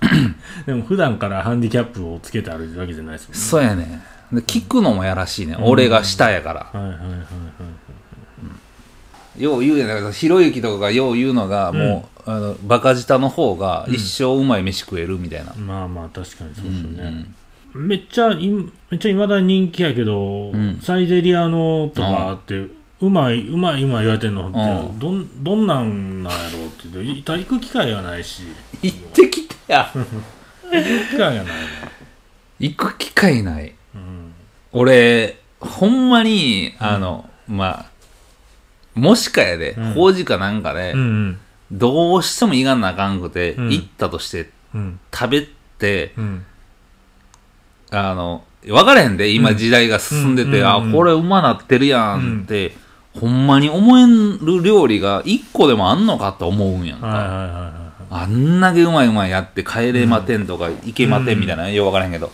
[0.66, 3.40] でも普段からハンディキャップをつけて歩いてるわけじゃないですもんね。
[3.40, 4.02] そうやね。
[4.32, 6.80] で聞くのもやらしいね、俺が下やから。
[6.80, 7.18] はいはいはいはい
[9.42, 17.34] よう言うやんだひろゆきとかがよう言うのが、もうあのバカ舌の方が一生うまい飯食えるみたいな、まあまあ確かにそうですよね、うん
[17.74, 18.64] めっちゃいめ
[18.96, 20.80] っちゃ未だに人気やけど、ん。
[20.82, 22.66] サイゼリアのとかって、
[23.00, 24.98] うまいうまい今言われてんのって、うん。
[24.98, 27.04] どんどんなんなんやろうって。
[27.04, 28.42] 言って行く機会がないし。
[28.82, 29.90] 行ってきたや。
[29.94, 31.44] 行く機会がない。
[31.44, 31.52] の
[32.58, 33.74] 行く機会ない。
[33.94, 34.32] うん。
[34.72, 37.86] 俺ほんまにあの、まあ
[38.94, 39.92] もしかやで、うん。
[39.94, 41.38] 法事かなんかで、うん
[41.70, 43.70] どうしても行かなあかんくて、うん。
[43.70, 45.00] 行ったとしてうん。
[45.14, 46.44] 食べてうん。
[47.90, 52.72] あの分からへんで今時代が進んでて、うんうんあこれうまなってるやんって、
[53.18, 57.77] ほんまに思える料理が一個でもあんのかって思うんやんか、はいはいはいはい
[58.10, 62.30] あんだけうまいうまいやって帰れまてんとか、行けまてんみたいな、よう分からへんけど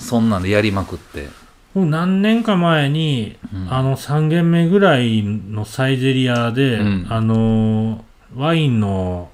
[0.00, 1.28] そんなんでやりまくって。
[1.74, 3.72] もう何年か前に、うん。
[3.72, 7.06] あの3軒目ぐらいのサイゼリアで、うん。
[7.10, 8.04] あの
[8.36, 9.30] ワインの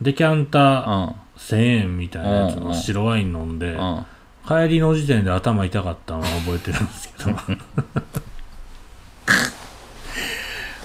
[0.00, 1.14] デキャンターうん。
[1.36, 4.06] 1000円みたいなやつの白ワイン飲んで、うん。
[4.46, 7.30] 帰りの時点で頭痛かったのは覚えてるんですけど。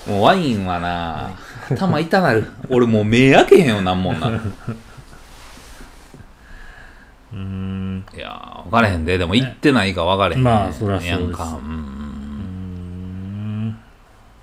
[0.07, 1.31] もうワインはな
[1.75, 2.47] 頭痛なる。
[2.69, 4.27] 俺もう目開けへんよなんもんな。
[4.27, 8.05] うーん。
[8.15, 9.17] いやー分からへんで。
[9.17, 11.11] でも行ってないか分からへんまあそりゃそうです。
[11.11, 11.79] やんか、うん。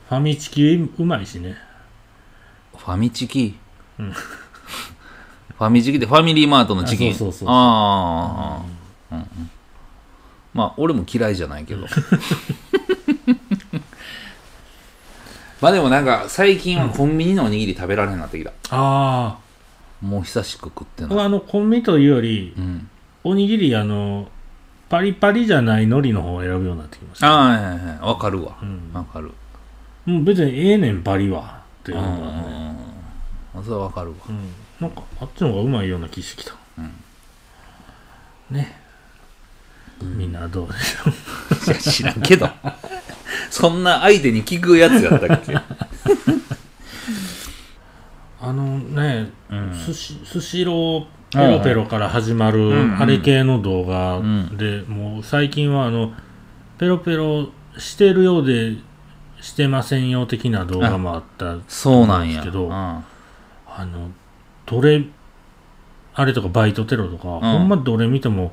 [0.09, 1.57] ファミチキうまいしね。
[2.77, 3.59] ファミチキ、
[3.99, 4.13] うん。
[4.13, 7.13] ファミチキってファミリーマートのチキン？
[7.13, 7.49] あそうそうそうそう。
[7.51, 8.63] あ
[9.11, 9.51] あ、うんうん。
[10.55, 11.87] まあ俺も嫌いじゃないけど
[15.67, 19.37] まあでもなんか最近はコンビニのおにぎり食べられへんなってきた、あ
[20.01, 22.89] もう久しく食ってあない、あのコンビニというよりうん、
[23.25, 24.29] おにぎりあの
[24.89, 27.27] パリパリじゃない海苔の方を選ぶようになってきました。
[27.27, 27.99] ああはいはいはい。
[27.99, 28.57] わかるわ。
[28.63, 28.93] うん。
[28.93, 29.33] わかる。
[30.05, 31.65] もう別にええねんパリは。
[31.81, 32.77] っていううんのがね、
[33.57, 33.65] うん。
[33.65, 34.17] それはわかるわ。
[34.29, 36.55] うん、なんかあっちの方がうまいような気してきた、
[38.51, 38.81] ね、
[40.01, 41.11] みんなどうでしょう。
[41.73, 42.49] いや知らんけど
[43.51, 45.55] そんな相手に聞くやつやったっけ？
[48.41, 49.75] あのねうん。
[49.75, 52.91] スシスシローペロペロから始まうんうん。
[52.97, 54.57] るあれ系の動画ん。
[54.57, 56.13] で、もう最近はあの
[56.79, 58.77] ペロペロしてるようで
[59.41, 63.05] してませんよ的な動画もあったそうなんやですけどうんあ
[63.79, 64.11] の
[64.65, 65.05] どれ
[66.15, 68.53] あれとかバイトテロとか、ほんまどれ見ても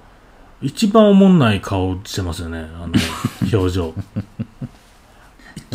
[0.62, 2.94] 一番おもんない顔してますよねあの
[3.58, 3.94] 表情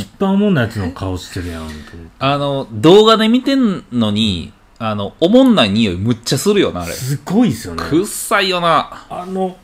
[0.02, 1.92] 一番おもんないやつの顔してるやんと思って。
[2.18, 6.92] あの動画で見てんのにあのおもんない匂いむっちゃするよなあれ。
[6.92, 7.82] すごいですよね。
[7.88, 9.06] くっさいよな。
[9.10, 9.56] あの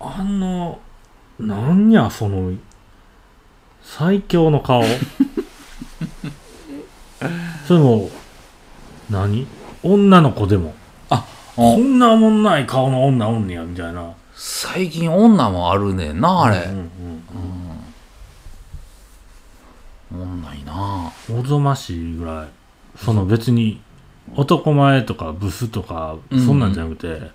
[0.00, 0.78] あの
[1.38, 2.52] なんやその
[3.82, 4.82] 最強の顔。
[7.66, 8.10] それも
[9.10, 9.46] 何？
[9.82, 10.74] 女の子でも。
[11.56, 14.12] こんなおもんない顔の女おんねやみたいな。
[14.34, 16.90] 最近女もあるねんなあれ、うんうん
[17.65, 17.65] お
[20.10, 21.12] もんないな。
[21.30, 22.48] うんおぞましいぐらい。
[23.04, 23.80] その別に
[24.34, 27.30] 男前とかブスとかそんなんじゃなくて、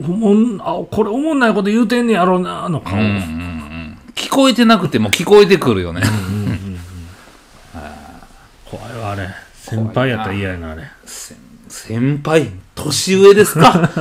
[0.00, 3.98] おもんあこれおもんないこと言うてんねやろうなの顔、うんうんうん。
[4.14, 6.02] 聞こえてなくても聞こえてくるよね。
[8.64, 9.28] 怖いわあれ。
[9.54, 10.82] 先輩やったら嫌やなあれ。
[11.04, 11.36] 先
[11.68, 13.90] 先輩年上ですか？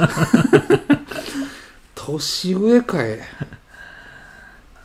[1.96, 3.20] 年上かい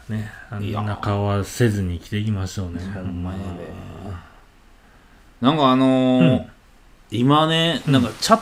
[0.09, 3.45] ねあいやんな顔はせずに生きていきましょうねほんまやで。
[5.40, 6.47] なんかあのーうん。
[7.11, 8.40] 今ねなんかチャッ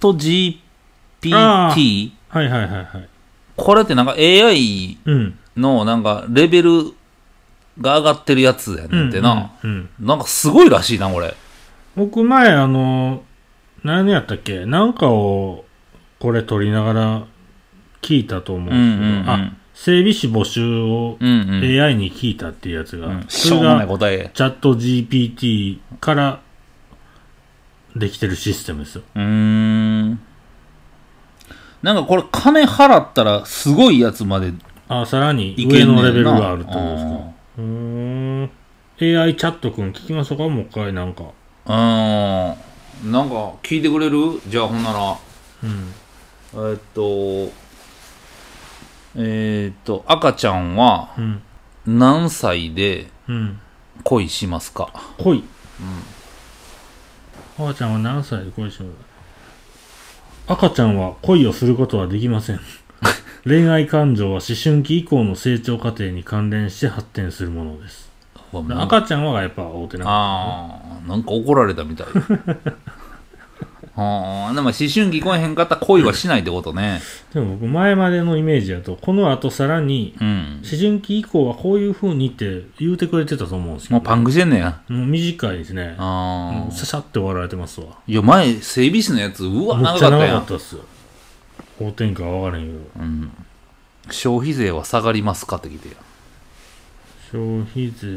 [0.00, 0.60] ト GPT
[1.30, 3.08] はいはいはいはい。
[3.56, 5.38] これってなんか AI うん。
[5.56, 6.94] のなんかレベル
[7.80, 9.52] が上がってるやつやねんってな。
[9.62, 9.70] うん。
[9.98, 10.06] うん。
[10.06, 11.34] なんかすごいらしいな、これ。
[11.94, 13.22] 僕前、あの、
[13.84, 14.64] 何やったっけ？
[14.64, 15.64] なんかを、
[16.20, 17.22] これ撮りながら
[18.00, 19.28] 聞いたと思うんですけど、うんうんうん。
[19.28, 19.52] あ、
[19.84, 21.82] 整備士募集をうんうん。
[21.82, 24.30] AI に聞いたっていうやつが、うんしそれょうもないが答え。
[24.32, 26.40] チャット GPT から
[27.96, 29.02] できてるシステムですよ。
[29.16, 30.20] うーん。
[31.82, 34.52] なんかこれ金払ったらすごいやつまで
[34.88, 37.10] あ、さらにいけんねんな上のレベルがあるってことですか。
[37.58, 38.42] うーん。
[38.44, 41.24] AI チャットくん聞きましょうかもう一回なんか。
[41.66, 42.50] うん。
[43.06, 43.12] うん。
[43.12, 44.40] なんか聞いてくれる？
[44.46, 45.16] じゃあほんなら。
[45.64, 45.92] うん。
[46.54, 47.52] えーっと、
[49.16, 51.42] えーっと、赤ちゃんはうん。
[51.86, 53.60] 何歳でうん。
[54.04, 54.90] 恋しますか？
[55.18, 55.44] 恋？
[57.58, 58.96] 赤ちゃんは何歳で恋します？
[60.48, 62.60] 赤ちゃんは恋をすることはできません。
[63.44, 68.10] 恋愛感情は思春期以降の成長過程に関連して発展するものです。
[68.52, 70.04] うわもう赤ちゃんはやっぱ大手な。
[70.06, 72.06] ああ、なんか怒られたみたい。
[73.94, 77.02] ああ、でも思春期来えへんかったら恋はしないってことね。
[77.34, 80.62] でも僕前までのイメージだと、この後さらに、うん。
[80.64, 84.80] 思春期以降はこういう風にって言うてくれてたと思うんですけど、もうパンクしてんねや。
[84.88, 85.88] もう短いですね。
[85.88, 86.68] もああ。
[86.70, 87.98] うささって終わられてますわ。
[88.06, 90.46] いや、前、整備士のやつ、うわ、めっ長かった長かっ。
[90.46, 90.82] たっすよ。
[91.78, 92.78] 法天下は分からへんけど。
[92.96, 93.32] うん。
[94.10, 95.94] 消費税は下がりますかって聞いてや。
[97.30, 98.08] 消費税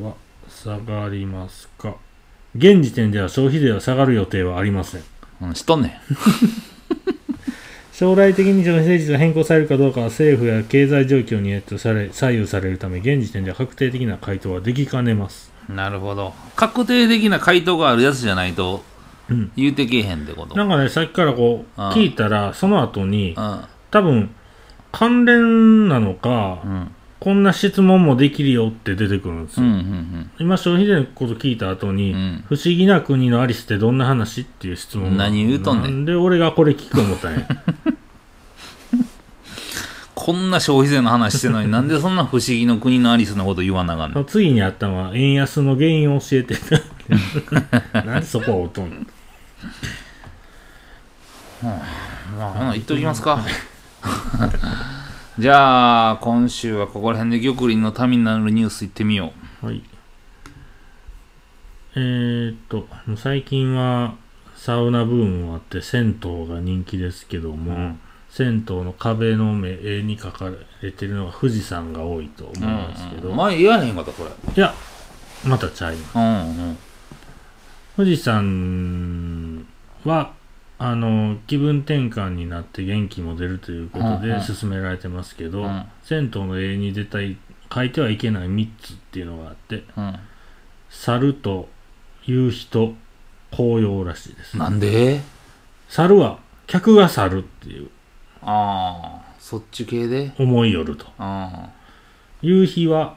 [0.00, 0.14] は
[0.48, 1.96] 下がりますか
[2.56, 5.02] 現時点では消費税は下がる予定はありません。
[5.42, 5.92] うん、知っとんねん。
[7.92, 15.52] 将来的に消費税率が変更されるかどうかは政府や経済状況によってされ左右されるため、現時点では確定的な回答はできかねます。
[15.68, 16.34] なるほど。
[16.56, 18.82] 確定的な回答があるやつじゃないと、
[19.30, 20.56] うん言うてけえへんってこと。
[20.56, 23.60] なんかね、さっきからこう、うん聞いたら、その後にう、ん。
[23.90, 24.30] 多分、
[24.90, 26.90] 関連なのかう、ん。
[27.24, 29.66] こんな質問もできるよって出てくるんですうん。
[29.66, 29.82] うよ。
[29.82, 30.30] ん。
[30.38, 37.48] 今、消費税のこと聞いた後に、うん不思議な国のアリスってどんな話っていう質問が何言うとんねんで俺がこれ聞く思ったんや。
[40.14, 44.24] こんな消費税の話してんのになんでそんな不思議の国のアリスのこと言わなあかんねん。
[44.28, 46.56] 次にあったのは、円安の原因を教えて。
[48.04, 48.90] なんでそこを打とん
[51.62, 51.70] の？
[52.38, 53.42] まあ、ほな言っときますか。
[55.36, 59.82] じゃあ、今週はここら辺で玉林のためになるニュース行ってみよはい。
[61.96, 64.14] えー、っと、もう最近は
[64.54, 67.56] サウナブームもあって銭湯が人気ですけどう。
[67.56, 67.96] も、
[68.30, 74.30] 銭湯の壁の目絵に描かれてるのが富士山が多いと思うんですけど、うん、前言わへんかった、それ。
[74.30, 74.72] いや、
[75.44, 76.16] またちゃいます。
[76.16, 76.78] うんうん。
[77.96, 79.66] 富士山
[80.04, 80.32] は、
[80.78, 87.36] あの、気分転換になって元気も出るということでうんうん勧められてますけど、うん銭湯の絵に出たい、
[87.72, 90.16] 書いてはいけない3つっていうのがあって、うん。
[90.90, 91.68] 猿と
[92.24, 92.94] 夕日と
[93.50, 94.56] 紅葉らしいです。
[94.56, 95.20] なんで？
[95.88, 97.88] 猿は、客が猿っていう
[98.42, 100.32] ああ、そっち系で？
[100.38, 101.06] 思いよると。
[101.18, 101.70] あ
[102.42, 103.16] 夕日は、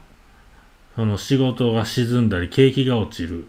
[0.96, 3.48] その仕事が沈んだり景気が落ちる。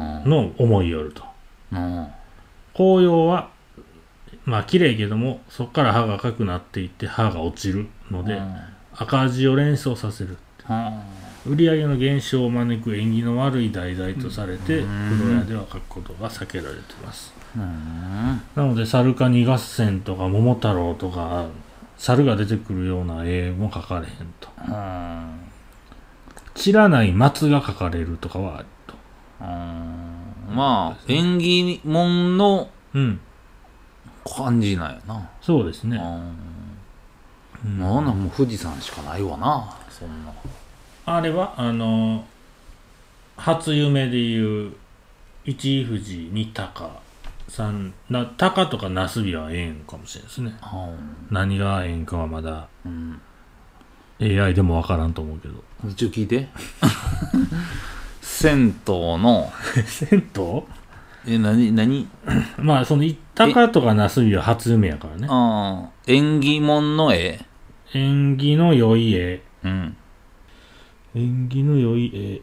[0.00, 1.24] のを思いよると。
[1.72, 2.08] うん。
[2.78, 3.50] 紅葉は、
[4.44, 8.56] まあ綺麗けども、そこから歯が赤くなっていって歯が落ちるので、うん
[9.00, 10.36] 赤字を連想させる。
[11.46, 17.32] 売上の減少を招く縁起の悪い題材とされて、うん風呂屋では書くことが避けられています。
[17.56, 17.62] うん。
[17.62, 21.46] なので、猿カニ合戦とか桃太郎とか、
[21.96, 24.48] 猿が出てくるような絵も描かれへんと。
[24.66, 25.48] うん。
[26.54, 28.94] 散らない松が描かれるとかはあると。
[30.48, 33.20] うんまあ、縁起物のうん。
[34.24, 35.30] 感じなんやな。
[35.40, 35.96] そうですね。
[37.64, 37.78] うん。
[37.78, 40.32] なんなんもう富士山しかないわな、そんな。
[41.06, 42.24] あれは、あの、
[43.36, 44.72] 初夢でいう、
[45.44, 46.90] 一富士二鷹
[47.48, 50.54] さん、な、鷹とかナスビはええんかもしれないですね。
[51.30, 53.20] 何がええんかはまだうん。
[54.20, 55.64] AI でもわからんと思うけど。
[55.88, 56.48] 一応聞いて。
[58.28, 59.50] 銭湯の、
[59.86, 61.34] 銭湯？
[61.34, 62.06] え、なに、なに、
[62.58, 63.02] まあ、その、
[63.34, 65.26] 鷹とかナスビは初夢やからね。
[65.28, 67.44] あー縁起物の絵。
[67.94, 69.42] 縁起の良い絵。
[69.64, 69.96] うん。
[71.14, 72.42] 縁起の良い絵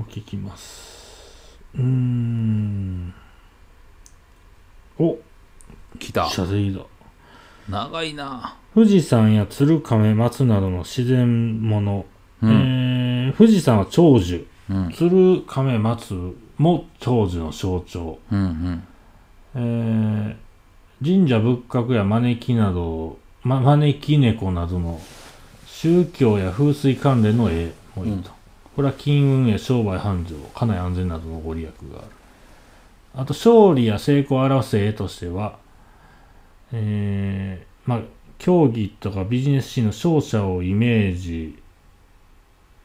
[0.00, 1.58] を聞きます。
[1.74, 3.12] うーん。
[4.98, 5.18] お、
[5.98, 6.28] 来た。
[6.30, 6.80] 謝罪だ。
[7.68, 8.54] 長いな。
[8.74, 12.06] 富士山や鶴亀松などの自然物、
[12.42, 12.50] うん。
[12.50, 14.46] えー富士山は長寿うん。
[14.94, 18.38] 鶴亀松も長寿の象徴、うん。
[18.38, 18.82] うん。
[19.54, 20.50] えー
[21.02, 25.00] 神社仏閣や招きなどま、招き猫などの
[25.66, 28.30] 宗教や風水関連の絵もいいと。
[28.76, 32.06] これは金運や商売繁盛、家内安全などのご利益がある。
[33.14, 35.58] あと、勝利や成功を表す絵としては、
[36.72, 38.00] えー、まあ、
[38.38, 41.58] 競技とかビジネスシーンの勝者をイメージ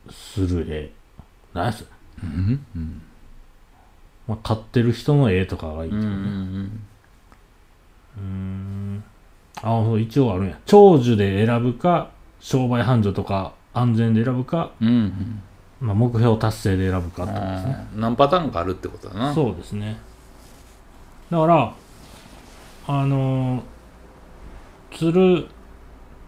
[0.10, 0.92] する絵。
[1.56, 1.90] 何やそれ
[2.24, 2.66] うん？
[2.76, 3.02] うん
[4.28, 5.98] まあ、買ってる人の絵とかがいいね。
[5.98, 6.82] うんうん
[8.18, 9.04] うーん。
[9.58, 10.58] あ、そう一応あるんや。
[10.66, 15.42] 長寿で選ぶか、商売繁盛とか安全で選ぶか、うんうん
[15.80, 17.88] まあ、目標達成で選ぶかってことですね。
[17.96, 19.98] 何パターンかあるってことだなそうですね。
[21.30, 21.74] だから、
[22.88, 23.62] あのー、
[24.98, 25.48] 鶴、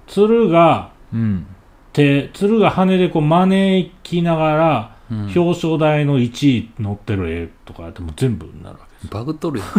[0.08, 1.48] 鶴がうん
[1.94, 5.22] 手、鶴が羽でこう招きながら、うん。
[5.36, 9.14] 表彰台の1位乗ってる絵とかやっても全部になるわけです。
[9.14, 9.70] バグっとるやん。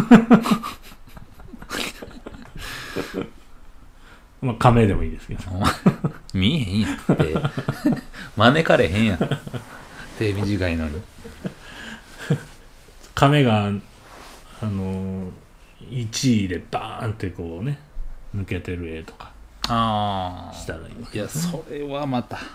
[4.45, 5.41] まあ、亀でもいいですけど。
[6.33, 7.35] 見えへんやんって。
[8.37, 9.19] 招かれへんやん。
[10.17, 11.01] 手短いのに。
[13.15, 13.71] 亀が、あ
[14.65, 15.31] のー、
[15.89, 17.79] 1位でバーンってこうね、
[18.35, 19.31] 抜けてる絵とか
[19.67, 20.93] あしたらいい。
[21.13, 22.39] いやそれはまた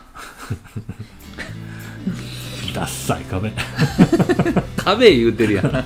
[2.75, 3.53] ダッサい壁。
[4.77, 5.79] 壁言うてるやん ま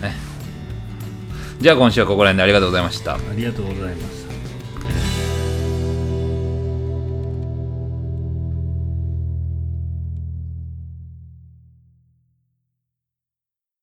[0.00, 0.16] あね
[1.60, 4.23] じゃあ今週はここら辺でありがとうございましたありがとうございます。